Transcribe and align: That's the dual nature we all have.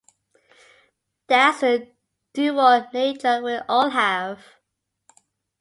That's 1.27 1.59
the 1.61 1.91
dual 2.33 2.87
nature 2.91 3.39
we 3.43 3.57
all 3.69 3.89
have. 3.91 4.39